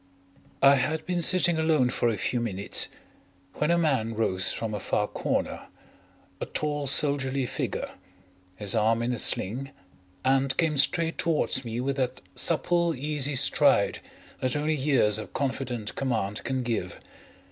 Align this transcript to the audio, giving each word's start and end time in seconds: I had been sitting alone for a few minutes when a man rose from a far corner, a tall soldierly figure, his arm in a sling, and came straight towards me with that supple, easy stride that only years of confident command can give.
I 0.63 0.77
had 0.77 1.05
been 1.05 1.21
sitting 1.21 1.59
alone 1.59 1.91
for 1.91 2.09
a 2.09 2.17
few 2.17 2.39
minutes 2.41 2.87
when 3.53 3.69
a 3.69 3.77
man 3.77 4.15
rose 4.15 4.51
from 4.51 4.73
a 4.73 4.79
far 4.79 5.07
corner, 5.07 5.67
a 6.39 6.47
tall 6.47 6.87
soldierly 6.87 7.45
figure, 7.45 7.87
his 8.57 8.73
arm 8.73 9.03
in 9.03 9.13
a 9.13 9.19
sling, 9.19 9.69
and 10.25 10.57
came 10.57 10.79
straight 10.79 11.19
towards 11.19 11.63
me 11.63 11.79
with 11.81 11.97
that 11.97 12.19
supple, 12.33 12.95
easy 12.95 13.35
stride 13.35 13.99
that 14.39 14.55
only 14.55 14.73
years 14.75 15.19
of 15.19 15.33
confident 15.33 15.93
command 15.93 16.43
can 16.43 16.63
give. 16.63 16.99